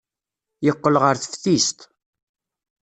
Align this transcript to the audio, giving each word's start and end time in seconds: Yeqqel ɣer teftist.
Yeqqel 0.65 0.95
ɣer 1.03 1.15
teftist. 1.17 1.79